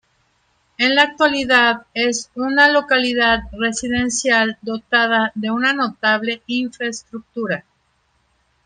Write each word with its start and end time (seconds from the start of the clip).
En 0.79 0.95
la 0.95 1.03
actualidad 1.03 1.85
es 1.93 2.31
una 2.33 2.71
localidad 2.71 3.41
residencial 3.51 4.57
dotada 4.63 5.31
de 5.35 5.51
una 5.51 5.73
notable 5.73 6.41
infraestructura. 6.47 7.65